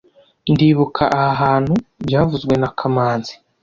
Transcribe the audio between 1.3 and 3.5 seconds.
hantu byavuzwe na kamanzi